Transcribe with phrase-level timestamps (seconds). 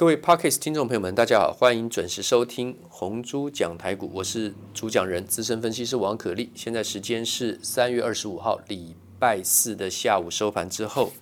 [0.00, 6.50] 各位 Parkes 听众朋友们，大家好，欢迎准时收听红猪讲台股，我是主讲人资深分析师王可立。
[6.54, 11.12] 现在时间是三月二十五号礼拜四的下午收盘之后，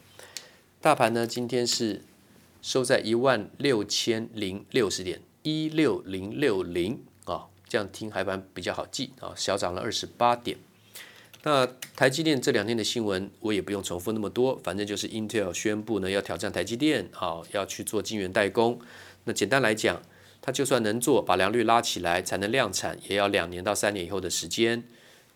[0.80, 2.02] 大盘呢今天是
[2.62, 10.56] 收在一万六千零六十点，一六零六零啊，这样听还蛮比较好记啊，小涨了二十八点。
[11.48, 18.78] 那台积电这两天的新闻，我也不用重复那么多，反正就是 Intel 宣布呢要挑战台积电，好要去做晶圆代工。
[19.24, 20.02] 那简单来讲，
[20.42, 24.84] 它就算能做，把良率拉起来才能量产，也要两年到三年以后的时间。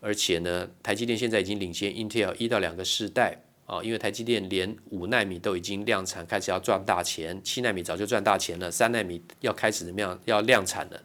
[0.01, 10.21] 而且呢，台积电现在已经领先 Intel 一到两个世代啊，因为台积电连五纳米都已经量产，开始要赚大钱，七纳米早就赚大钱了，三纳米要开始怎么样？
[10.27, 11.03] 要量产了，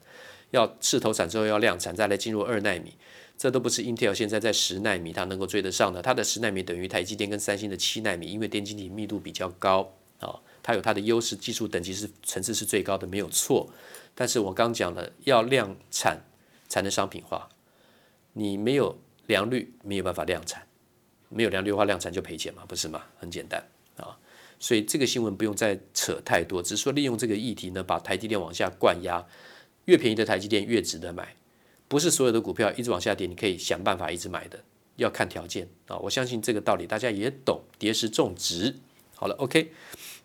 [0.52, 2.94] 要试投产之后要量产，再来进入二纳米。
[3.38, 13.70] 这都不是 Intel 现在在十纳米它能够追得上的，它的十纳米等于台积电跟三星的七纳米，因为电晶体密度比较高啊，它有它的优势，技术等级是层次是最高的，没有错。
[14.16, 16.20] 但是我刚讲了，要量产
[16.68, 17.48] 才能商品化，
[18.34, 20.68] 你没有良率没有办法量产，
[21.30, 23.04] 没有良率的话量产就赔钱嘛，不是吗？
[23.20, 23.64] 很简单
[23.98, 24.18] 啊，
[24.60, 29.24] 所以这个新闻不用再扯太多，只是说利用这个议题呢，把台积电往下灌压，
[29.86, 31.36] 越便宜的台积电越值得买。
[31.88, 34.60] 不是所有的股票一直往下跌，你可以想办法一直买的，
[34.98, 35.98] 要看条件啊！
[36.00, 38.76] 我相信这个道理大家也懂，跌时重质。
[39.16, 39.72] 好了，OK。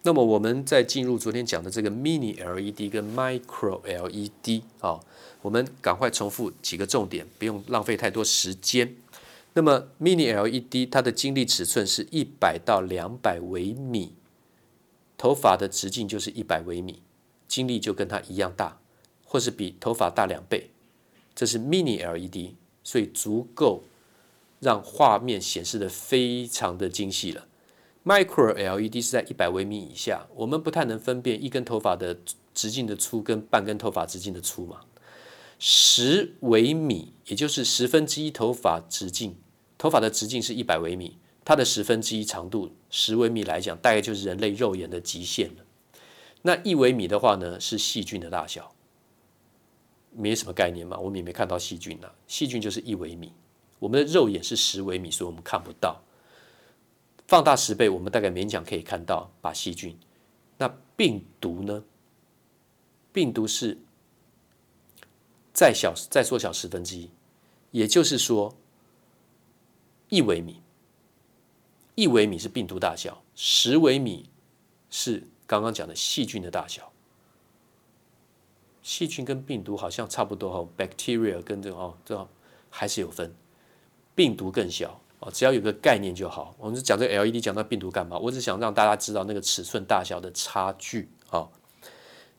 [0.02, 4.98] 那么我们再进入昨天讲的这个 Mini LED 跟 Micro LED 啊，
[5.42, 8.96] 我们赶快重复几个重点，不用浪费太多时间。
[9.52, 14.14] 那么 Mini LED 它的晶粒尺寸是一百到两百微米，
[15.16, 17.00] 头发的直径就是一百微米，
[17.46, 18.80] 晶粒就跟它一样大，
[19.24, 20.71] 或是比头发大两倍。
[21.34, 23.84] 这是 Mini LED，所以足够
[24.60, 27.46] 让画面显示得非常的精细了。
[28.04, 32.18] Micro LED 是在一百微米以下，我们不太能分辨一根头发的
[32.52, 34.80] 直径的粗跟半根头发直径的粗嘛。
[35.58, 39.36] 十微米，也就是十分之一头发直径，
[39.78, 45.64] 头发的直径是一百微米，它的十分之一长度十微米来讲，大概就是人类肉眼的极限了。
[46.42, 48.74] 那一微米的话呢，是细菌的大小。
[50.14, 53.32] 没什么概念嘛，我们也没看到细菌呐、细菌就是一微米，
[53.78, 56.02] 我们的肉眼是十微米，所以我们看不到。
[57.26, 59.98] 放大十倍，我们大概勉强可以看到把细菌。
[60.58, 61.82] 那病毒呢？
[63.10, 63.78] 病毒是
[65.54, 67.10] 再小再缩小十分之一，
[67.70, 68.54] 也就是说
[70.10, 70.60] 一微米。
[71.94, 74.28] 一微米是病毒大小，十微米
[74.90, 76.91] 是刚刚讲的细菌的大小。
[78.82, 82.28] 细菌跟病毒好像差不多哈，bacteria 跟这个哦，这
[82.68, 83.32] 还是有分，
[84.14, 86.54] 病毒更小哦，只要有个概念就好。
[86.58, 88.18] 我们是讲这个 LED 讲到病毒干嘛？
[88.18, 91.48] 我只想让大家知道那个尺寸大小的差距啊。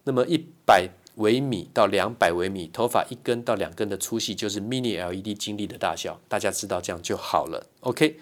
[0.03, 7.65] 那么一百微米到两百微米，头发一根到两根的粗细就是 mini LED 晶粒的大小，大家知道这样就好了。
[7.79, 8.19] OK，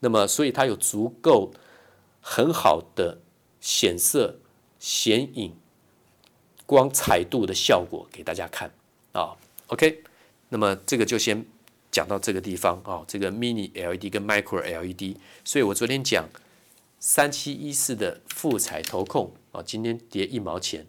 [0.00, 1.50] 那么所以它有足够
[2.22, 3.18] 很好的
[3.60, 4.38] 显色
[4.78, 5.54] 显影。
[6.68, 8.70] 光彩度的效果给大家看
[9.12, 9.34] 啊
[9.68, 10.02] ，OK，
[10.50, 11.42] 那么这个就先
[11.90, 16.28] 讲到这个地方啊，这个 Mini LED 跟 Micro LED，所以我昨天讲
[17.00, 20.86] 三七一四的富彩投控啊，今天跌一毛钱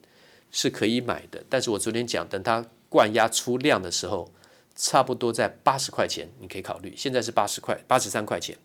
[0.52, 4.30] 是可以买的，但是我昨天讲等它灌压出量的时候，
[4.76, 8.58] 差不多在八十块钱，你可以考虑，现在是八十块八十三块钱。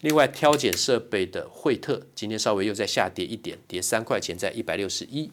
[0.00, 5.30] 另外挑拣设备的惠特今天稍微又再下跌一点，跌三块钱，在一百六十一。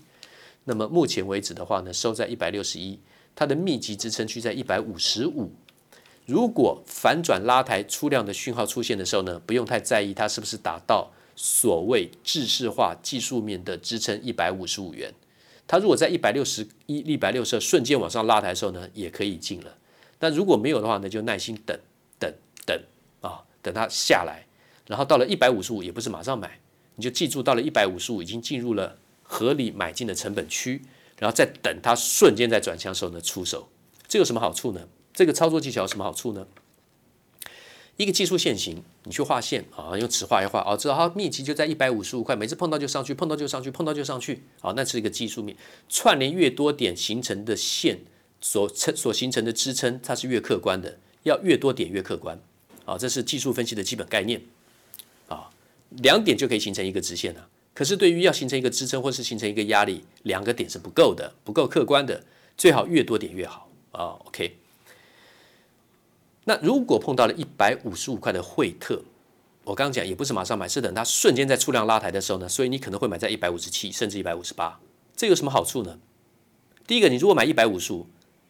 [0.66, 3.00] 那么目前为止的话呢，收在一百六十一，
[3.36, 5.52] 它的密集支撑区在一百五十五。
[6.26, 15.14] 如果反转拉抬出量的讯号出现的时候呢，不用太在意它是不是达到所谓制式化技术面的支撑一百五十五元。
[15.68, 19.78] 它如果在一百六十一、一百六十二瞬间往上拉抬的时候呢，也可以进了。
[20.18, 21.78] 但如果没有的话呢，就耐心等
[22.18, 22.34] 等
[22.66, 22.82] 等
[23.20, 24.46] 啊，等它下来，
[24.88, 26.62] 然后到了一百五十五，也不是马上买，
[26.96, 28.98] 你就记住到了一百五十五已经进入了。
[29.34, 30.84] 合理买进的成本区，
[31.18, 33.68] 然后再等它瞬间在转强的时候呢出手，
[34.08, 34.88] 这有什么好处呢？
[35.12, 36.46] 这个操作技巧有什么好处呢？
[37.98, 45.58] 一个技术线型，你去画线啊，用尺画一画啊，知道它密集就在一百五十五块，每次碰到就上去，碰到就上去，碰到就上去，啊，那是一个技术面
[45.90, 48.02] 串联越多点形成的线
[48.40, 52.40] 所成所形成的支撑，它是越客观的，要越多点越客观，
[52.86, 54.42] 啊，这是技术分析的基本概念，
[55.28, 55.50] 啊，
[55.90, 57.48] 两点就可以形成一个直线了。
[57.74, 62.24] 可是，对于要形成一个支撑或是形成一个压力，两个点是不够的，不够客观的，
[62.56, 64.20] 最好越多点越好啊。
[64.26, 64.58] OK，
[66.44, 69.02] 那如果碰到了一百五十五块的惠特，
[69.64, 74.80] 我刚刚讲也不是马上买，是等它瞬间在出量拉抬的时候呢，所以你可能会买在一百五十七甚至一百五十八
[75.16, 75.98] 这有什么好处呢？
[76.86, 78.06] 第一个，你如果买一百五十五，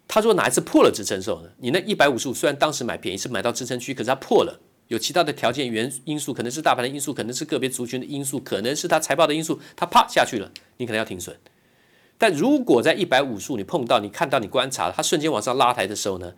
[0.08, 1.50] 它如果哪一次破了支撑的时候呢？
[1.60, 4.60] 你那一百五十五虽然当时买便宜是买到支撑区，可是它破了，
[4.90, 11.36] 有其他的条件原因素，可能是大盘的因素，可能是个别族群的因素，可能是它财报的因素，它啪下去了，你可能要停损。
[12.18, 16.34] 但如果在一百五十五你碰到，你看到你观察它瞬间往上拉抬的时候呢，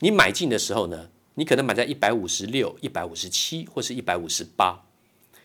[0.00, 4.82] 你买进的时候呢，你可能买在一百五十六、一百五十七或是一百五十八，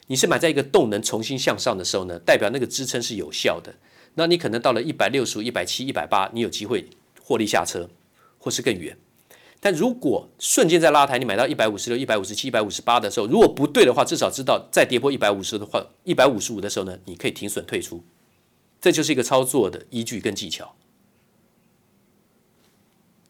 [0.07, 3.75] 你是买在一个动能重新向上的时候呢，代表那个支撑是有效的。
[4.15, 6.89] 那你可能到了一百六十五、一百七、一百八，你有机会
[7.21, 7.87] 获利下车，
[8.39, 8.97] 或是更远。
[9.59, 18.03] 但如果瞬间在拉抬，你买到一百五十六、一百五十七、一百五十八的时候，如果不对的话，至少知道再跌破一百五十的话，一百五十五的时候呢，你可以停损退出。
[18.79, 20.75] 这就是一个操作的依据跟技巧。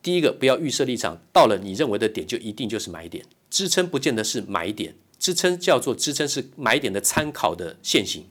[0.02, 8.26] 第一个，不要预设立场，到了你认为的点就一定就是买点，支撑不见得是买点，支撑叫做支撑是买点的参考的线型。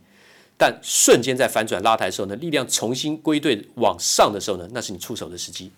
[0.55, 5.71] 但瞬间在反转拉抬的时候呢，力量重新归队往上的时候呢，那是你出手的时机。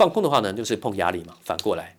[0.00, 1.36] 放空的话呢，就是碰压力嘛。
[1.44, 1.98] 反过来，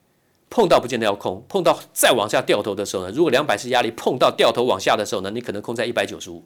[0.49, 6.43] 碰到不见得要空，碰到再往下掉头的时候呢，如果两百是压力，碰到掉头往下的时候呢，你可能空在一百九十五。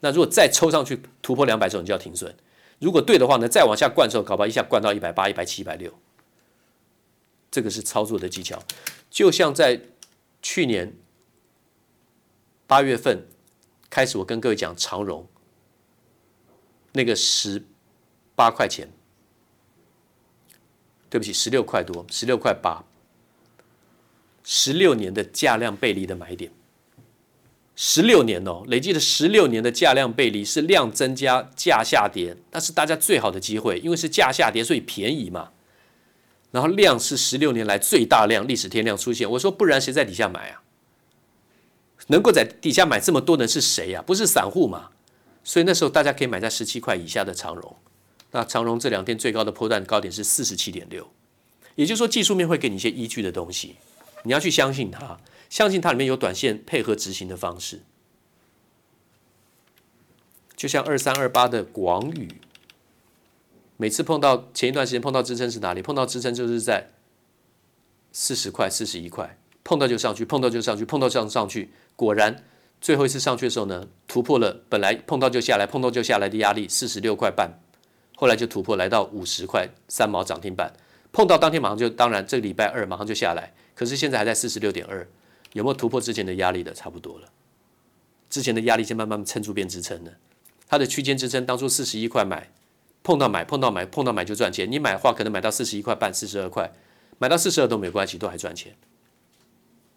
[0.00, 2.34] 那如果再抽上去突破两百的时候，你就要停损。
[2.78, 5.92] 如果对的话呢，再往下灌的时候，搞不好一下灌到一百八、一百七、一百六。
[7.50, 8.62] 这个是操作的技巧，
[9.10, 9.80] 就像在
[10.40, 10.94] 去年。
[12.66, 13.28] 八月份
[13.90, 15.28] 开始，我跟各位讲长荣，
[16.92, 17.62] 那个十
[18.34, 18.88] 八块钱，
[21.14, 22.82] 对不起，十六块多，十六块八，
[24.42, 26.50] 十六年的价量背离的买点，
[27.76, 35.50] 十六年哦，累计的十六年的价量背离是量增加价下跌，那是大家最好的机会，因为是价下跌，所以便宜嘛。
[36.50, 40.62] 然后量是十六年来最大量历史天量出现，我说不然谁在底下买啊？
[42.08, 44.02] 能够在底下买这么多的是谁呀？
[44.04, 44.90] 不是散户嘛？
[45.44, 47.76] 所以那时候大家可以买在十七块以下的长荣。
[48.34, 51.08] 那长荣这两天最高的波段高点是四十七点六，
[51.76, 53.76] 也就是说技术面会给你一些依据的东西，
[54.24, 57.82] 你要去相信它，相信它里面有短线配合执行的方式。
[60.56, 62.28] 就像二三二八的广宇，
[63.76, 65.80] 每次碰到前一段时间碰到支撑是哪里？
[65.80, 66.90] 碰到支撑就是在
[68.10, 71.70] 四十块、四十一块，碰到就上去，碰到就上去，碰到上上去。
[71.94, 72.42] 果然，
[72.80, 77.60] 最后一次上去的时候呢，突破了本来碰到就下来，碰到就下来的压力四十六块半，
[78.24, 80.72] 后来就突破来到五十块三毛涨停板，
[81.12, 85.06] 碰到当天马上就，当然这个礼拜二马上就下来，可是现在还在四十六点二，
[85.52, 86.72] 有没有突破之前的压力的？
[86.72, 87.28] 差不多了，
[88.30, 90.12] 之前的压力先慢慢撑住变支撑了，
[90.66, 92.50] 它的区间支撑当初四十一块买，
[93.02, 96.72] 碰到买碰到买碰到买就赚钱，你买的话可能买到四十一块半四十二块，
[97.18, 98.74] 买到四十二都没关系，都还赚钱。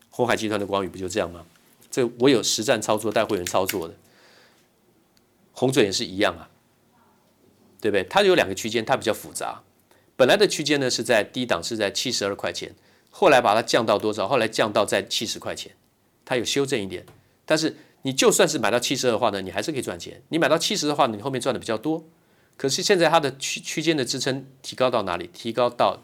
[0.10, 1.46] 鸿海集团的光宇不就这样吗？
[1.90, 3.94] 这我有实战操作带会员操作的，
[5.54, 6.50] 红准也是一样啊，
[7.80, 8.04] 对不对？
[8.04, 9.64] 它有两个区间，它比较复杂。
[10.16, 12.74] 本来的区间呢是在低档是在七十二块钱，
[13.10, 14.28] 后来把它降到多少？
[14.28, 15.76] 后来降到在七十块钱，
[16.26, 17.06] 它有修正一点。
[17.46, 20.22] 但是你就算是买到七十二的话呢，你还是可以赚钱。
[20.30, 22.06] 你买到七十的话，你后面赚的比较多。
[22.56, 25.30] 可是现在它的区区间的支撑提高到哪里？
[25.32, 26.02] 提高到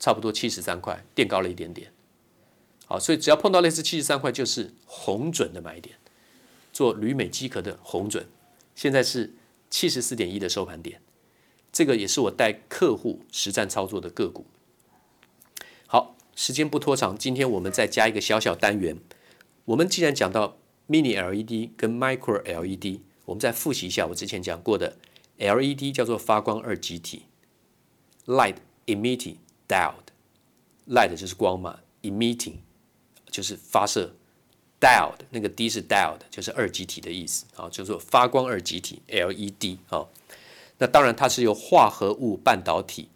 [0.00, 1.92] 差不多七十三块，垫高了一点点。
[2.86, 5.96] 好，所以只要碰到类似七十三块，就是红准的买点。
[6.72, 8.26] 做铝镁机壳的红准，
[8.74, 9.32] 现在是
[9.70, 11.00] 七十四点一的收盘点。
[11.74, 14.46] 这个也是我带客户实战操作的个股。
[15.88, 18.96] 好，时间不拖长，今天我们再加一个小小单元。
[19.64, 20.56] 我们既然讲到
[20.88, 24.96] Mini LED 跟 Micro LED，我们再复习一下我之前讲过的
[25.38, 27.24] LED 叫做发光二极体
[28.26, 32.58] ，Light Emitting Diode，Light 就是光嘛，Emitting。
[33.32, 34.14] 就是发射
[34.78, 40.06] ，diode 那个 D 是 diode，就是二极体的意思啊，叫做发光二极体 LED 啊。
[40.78, 43.08] 那当然它是由化合物半导体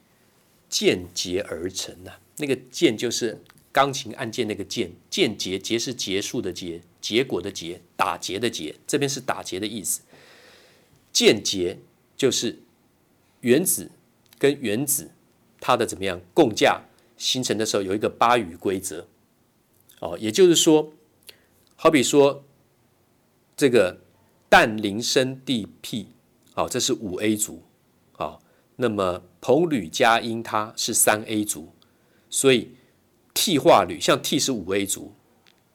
[0.68, 10.02] 键结而成的，那个键就是钢琴按键那个键，键结结是结束的结，结果的结，打结的结，这边是打结的意思。
[11.12, 11.78] 键结
[12.16, 12.60] 就是
[13.40, 13.90] 原子
[14.38, 15.10] 跟原子
[15.60, 16.82] 它的怎么样共价
[17.16, 19.06] 形成的时候有一个巴与规则。
[20.00, 20.92] 哦，也就是说，
[21.74, 22.44] 好比说
[23.56, 24.00] 这个
[24.48, 26.06] 氮磷砷地 P，
[26.58, 27.62] 好，这是五 A 族，
[28.10, 28.42] 好，
[28.74, 31.72] 那么硼铝镓銦它是三 A 族，
[32.28, 32.72] 所以
[33.32, 35.12] 替化铝像 T 是五 A 族，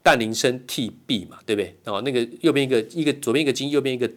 [0.04, 1.74] 氮磷砷銻銻嘛，对不对？
[1.86, 4.12] 哦，那个右边一个一个左边一个金，右边一个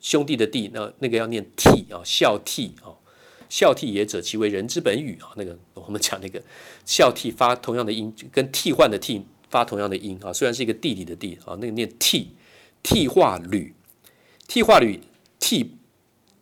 [0.00, 2.98] 兄弟的弟，那那个要念 T 啊，孝悌啊。
[3.48, 5.30] 孝悌也者，其为人之本与啊。
[5.36, 6.42] 那个 我们讲那个
[6.84, 10.32] 孝悌发同样的音，跟替换的替发同样的音啊。
[10.32, 12.32] 虽然是一个弟弟的弟啊，那个念替
[12.82, 13.72] 替化铝，
[14.48, 14.98] 替化铝
[15.38, 15.76] 替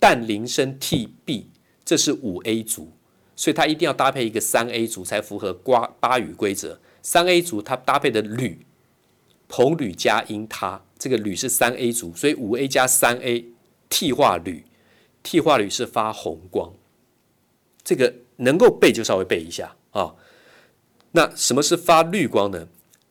[0.00, 1.45] 氮磷砷 Tb，
[1.85, 2.90] 这是五 A 族，
[3.37, 6.80] 所以它一定要搭配一个三 A 族才符合瓜巴语规则。
[7.02, 8.66] 三 A 族它搭配的铝，
[9.49, 13.45] 硼铝加銦钛，这个铝是三 A 族，所以五 A 加三 A
[13.90, 14.64] 替化铝，
[15.23, 16.73] 替化铝是发红光。
[17.85, 20.14] 这个能够背就稍微背一下啊、
[21.12, 22.69] 那什么是发绿光呢？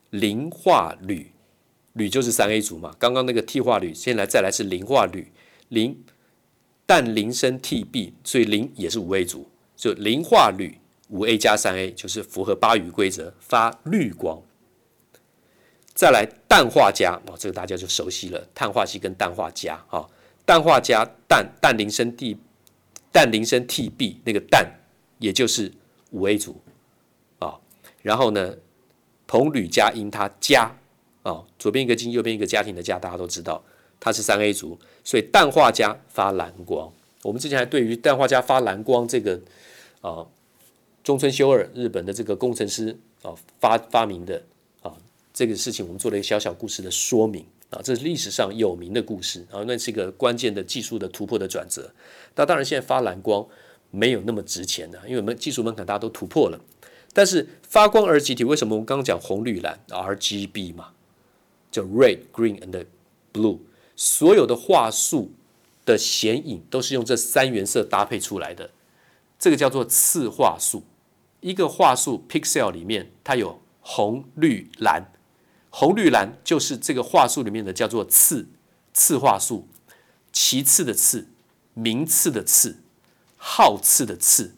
[0.09, 1.33] 磷化铝，
[1.93, 2.95] 铝就是三 A 族嘛。
[2.97, 5.31] 刚刚那个替化铝，现在再来是磷化铝，
[5.67, 6.03] 磷。
[6.89, 10.75] 氮磷砷 Tb，所以磷也是五 A 族，就磷化铝
[11.09, 14.41] 五 A 加三 A 就是符合巴语规则，发绿光。
[15.93, 20.09] 再来氮化镓，哦，这个大家就熟悉了，碳化硅跟氮化镓啊，
[20.47, 22.35] 氮化镓氮氮磷砷 T
[23.11, 24.65] 氮磷砷 Tb 那个氮
[25.19, 25.71] 也就是
[26.09, 26.59] 五 A 族
[27.37, 27.59] 啊，
[28.01, 28.55] 然后呢，
[29.27, 30.71] 硼铝加銦钛镓
[31.21, 33.63] 啊，左边一个金，右边一个家庭的家，大家都知道。
[33.99, 36.91] 它是三 A 族，所以氮化镓发蓝光。
[37.21, 39.39] 我们之前还对于氮化镓发蓝光这个
[40.01, 40.25] 啊、
[41.03, 44.41] 中村修二日本的这个工程师啊、发发明的
[44.81, 44.95] 啊
[45.33, 51.91] 这个事情，我们做了一个小小故事的说明啊，这是历史上有名的故事啊，那是一个关键的技术的突破的转折。
[52.35, 53.45] 那当然，现在发蓝光
[53.91, 56.57] 没有那么值钱的，因为我们技术门槛大家都突破了。
[57.11, 60.91] 但是发光二极体为什么我们刚刚讲红绿蓝 RGB 嘛，
[61.69, 62.85] 叫 Red Green and
[63.33, 63.59] Blue。
[64.01, 65.33] 所有的话术
[65.85, 68.71] 的显影都是用这三原色搭配出来的，
[69.37, 70.85] 这个叫做次画素。
[71.41, 75.11] 一个话术 pixel 里面，它有红、绿、蓝，
[75.69, 78.47] 红、绿、蓝就是这个话术里面的叫做次
[78.93, 79.67] 次话术，
[80.31, 81.27] 其次的次，
[81.73, 82.77] 名次的次，
[83.35, 84.55] 号次的次，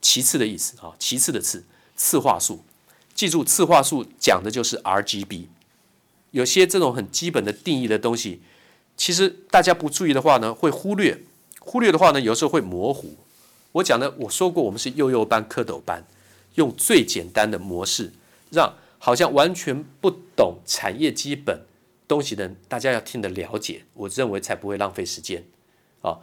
[0.00, 2.64] 其次的意思啊，其次的次，次话术。
[3.14, 5.46] 记住，次话术讲的就是 RGB。
[6.32, 8.42] 有些这种很基本的定义的东西。
[9.00, 11.14] 其实大家不注意的话呢，会忽略；
[11.58, 13.16] 忽略的话呢，有时候会模糊。
[13.72, 16.06] 我讲的，我说过，我们是幼幼班、蝌蚪班，
[16.56, 18.12] 用最简单的模式，
[18.50, 21.62] 让好像完全不懂产业基本
[22.06, 23.84] 东西的，大家要听得了解。
[23.94, 25.42] 我认为才不会浪费时间。
[26.02, 26.18] 啊，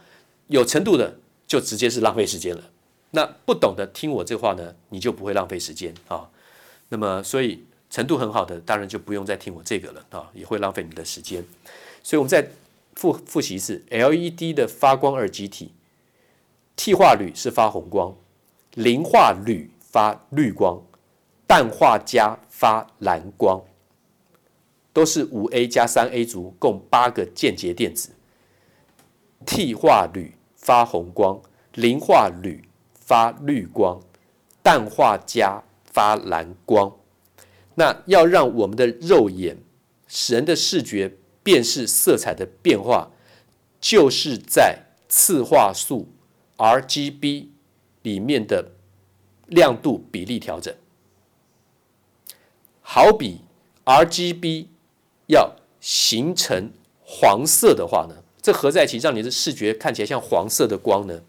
[0.46, 1.18] 有程度的
[1.48, 2.70] 就直接是浪费时间了。
[3.10, 6.30] 那不懂的听我这话呢，你就不会浪费时间啊。
[6.90, 11.44] 那么，所以程度很好的，当然就不用再听我这个了啊，也会浪费你的时间。
[12.04, 12.48] 所以我们在。
[12.98, 15.72] 复复习一次，LED 的发光二极体，
[16.74, 18.16] 替化铝是发红光，
[18.74, 20.82] 磷化铝发绿光，
[21.46, 23.62] 氮化镓发蓝光，
[24.92, 28.10] 都是五 A 加三 A 族，共八个间接电子。
[29.46, 31.40] 替化铝发红光，
[31.74, 34.00] 磷化铝发绿光，
[34.60, 36.96] 氮化镓发蓝光。
[37.76, 39.58] 那要让我们的肉眼，
[40.08, 41.17] 使人的视觉。
[41.48, 43.10] 辨识色彩的变化，
[43.80, 44.78] 就是在
[45.08, 46.06] 次画素
[46.58, 47.46] RGB
[48.02, 48.72] 里面的
[49.46, 50.74] 亮度比例调整。
[52.82, 53.40] 好比
[53.86, 54.66] RGB
[55.28, 56.70] 要形成
[57.02, 61.22] 黄色的话呢，这合在一起让你的视觉看起来像黄色的光呢？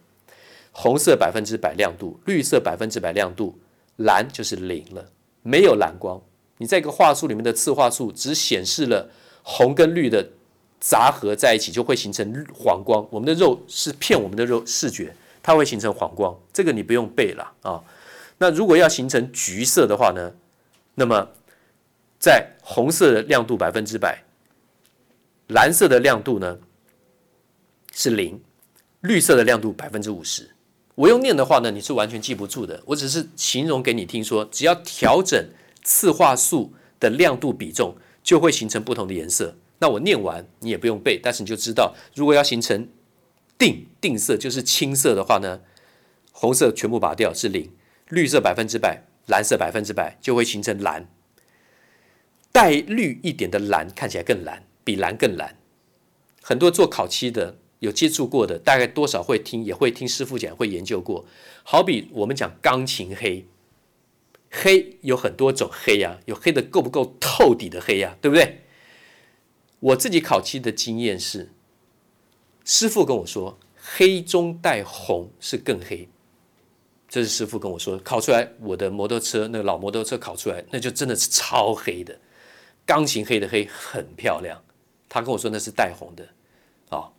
[0.73, 3.57] 红色百分之百亮度，绿色百分之百亮度，
[3.95, 6.21] 蓝就是零了，没有蓝光。
[6.57, 9.09] 你在一个画素里面的次画素只显示了。
[9.51, 10.29] 红跟绿的
[10.79, 13.03] 杂合在一起，就会形成黄光。
[13.09, 16.37] 我们的肉是骗我们的肉视觉，它会形成黄光。
[16.53, 17.83] 这个你不用背了啊。
[18.37, 20.31] 那如果要形成橘色的话呢？
[20.93, 21.29] 那么
[22.19, 24.23] 在红色的亮度百分之百，
[25.47, 26.59] 蓝色的亮度呢
[27.91, 28.39] 是零，
[29.01, 30.51] 绿色的亮度百分之五十。
[30.93, 32.83] 我用念的话呢，你是完全记不住的。
[32.85, 35.43] 我只是形容给你听说，只要调整
[35.83, 37.95] 次画素的亮度比重。
[38.29, 39.57] 就会形成不同的颜色。
[39.79, 42.87] 那我念完你也不用背，但是你就知道，如果要形成
[43.57, 45.61] 定定色，就是青色的话呢，
[46.31, 47.71] 红色全部拔掉是零，
[48.09, 51.09] 绿色百分之百，蓝色百分之百，就会形成蓝。
[52.51, 55.57] 带绿一点的蓝看起来更蓝，比蓝更蓝。
[56.43, 61.25] 很多做烤漆的有接触过的，大概多少会听，也会听师傅讲，会研究过。
[61.63, 63.47] 好比我们讲钢琴黑。
[64.51, 68.61] 黑有很多种黑呀、有黑的够不够透底的黑呀、对不对？
[69.79, 71.51] 我自己烤漆的经验是，
[72.65, 76.09] 师傅跟我说，黑中带红是更黑。
[77.07, 82.19] 这是师傅跟我说，烤出来我的摩托车那个老摩托车烤出来，那就真的是超黑的，
[82.85, 84.61] 钢琴黑的黑很漂亮。
[85.07, 86.27] 他跟我说那是带红的，
[86.89, 87.09] 啊、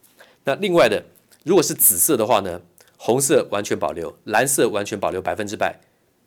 [0.45, 1.05] 那另外的
[1.45, 2.61] 如果是紫色的话呢，
[2.97, 5.81] 红色完全保留，蓝色完全保留百分之百，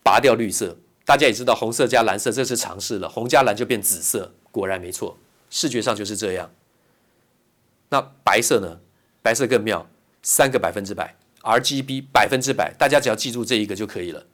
[0.03, 0.77] 拔掉绿色。
[1.05, 3.09] 大家也知道，红色加蓝色，这是尝试了。
[3.09, 5.17] 红加蓝就变紫色，果然没错，
[5.49, 6.51] 视觉上就是这样。
[7.89, 8.79] 那白色呢？
[9.21, 9.89] 白色更妙，
[10.21, 14.25] 三个百分之百，RGB 百分之百，大家只要记住这一个就可以了。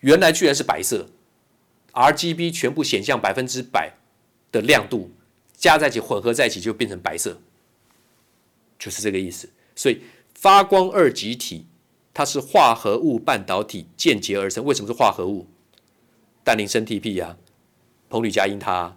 [0.00, 1.08] 原来居然是白色
[1.92, 3.94] ，RGB 全部显像百分之百
[4.52, 5.12] 的亮度
[5.56, 7.38] 加在一起混合在一起就变成白色，
[8.78, 9.48] 就是这个意思。
[9.74, 10.02] 所以
[10.34, 11.66] 发光二极体
[12.12, 14.64] 它是化合物半导体间接而生。
[14.64, 15.46] 为什么是化合物？
[16.44, 17.36] 氮磷砷 TP 啊，
[18.08, 18.96] 硼铝镓銦钛啊，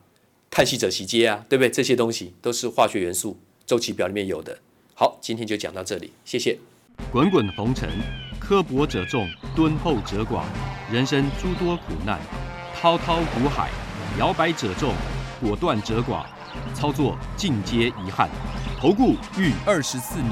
[0.50, 1.70] 碳锡鍺锡接啊，对不对？
[1.70, 4.60] 这些东西都是化学元素周期表里面有的。
[4.96, 6.58] 好，今天就讲到这里，谢谢。
[7.12, 7.90] 滚滚红尘，
[8.40, 10.44] 刻薄者众，敦厚者寡；
[10.92, 12.20] 人生诸多苦难，
[12.76, 13.70] 滔滔苦海，
[14.20, 14.94] 摇摆者众，
[15.42, 16.26] 果断者寡。
[16.76, 18.30] 操作尽皆遗憾。
[18.80, 20.32] 投顾逾二十四年，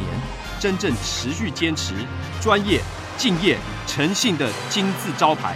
[0.59, 1.95] 真正持续坚持、
[2.39, 2.79] 专业、
[3.17, 5.55] 敬业、诚信的金字招牌。